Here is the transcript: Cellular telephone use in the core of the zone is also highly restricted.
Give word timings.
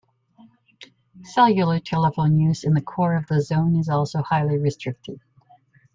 Cellular 1.23 1.79
telephone 1.79 2.39
use 2.39 2.63
in 2.63 2.73
the 2.73 2.81
core 2.81 3.15
of 3.15 3.27
the 3.27 3.39
zone 3.39 3.75
is 3.75 3.87
also 3.87 4.23
highly 4.23 4.57
restricted. 4.57 5.19